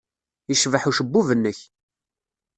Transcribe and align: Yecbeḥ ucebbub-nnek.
Yecbeḥ 0.49 0.83
ucebbub-nnek. 0.89 1.59